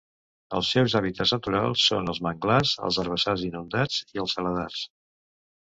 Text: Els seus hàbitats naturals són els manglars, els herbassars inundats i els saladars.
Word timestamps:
Els 0.59 0.69
seus 0.75 0.95
hàbitats 0.99 1.33
naturals 1.35 1.83
són 1.91 2.09
els 2.15 2.23
manglars, 2.29 2.73
els 2.89 2.99
herbassars 3.05 3.47
inundats 3.51 4.03
i 4.17 4.25
els 4.27 4.37
saladars. 4.41 4.85